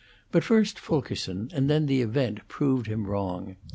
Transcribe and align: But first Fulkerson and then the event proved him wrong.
But 0.31 0.43
first 0.43 0.79
Fulkerson 0.79 1.51
and 1.53 1.69
then 1.69 1.85
the 1.85 2.01
event 2.01 2.39
proved 2.47 2.87
him 2.87 3.05
wrong. 3.05 3.55